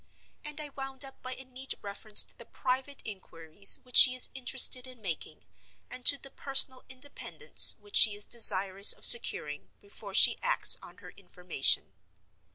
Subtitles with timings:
[0.43, 4.31] And I wound up by a neat reference to the private inquiries which she is
[4.33, 5.45] interested in making,
[5.91, 10.97] and to the personal independence which she is desirous of securing before she acts on
[11.05, 11.93] her information.